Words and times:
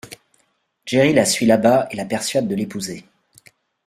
Jerry 0.87 1.13
la 1.13 1.25
suit 1.25 1.45
là-bas 1.45 1.87
et 1.91 1.95
la 1.95 2.05
persuade 2.05 2.47
de 2.47 2.55
l'épouser. 2.55 3.05